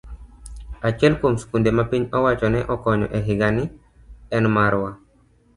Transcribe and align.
Achiel 0.89 1.13
kuom 1.19 1.35
skunde 1.43 1.69
ma 1.77 1.83
piny 1.91 2.03
owacho 2.17 2.47
ne 2.53 2.61
okonyo 2.75 3.07
e 3.17 3.19
higani 3.27 3.63
en 4.37 4.45
marwa. 4.55 4.91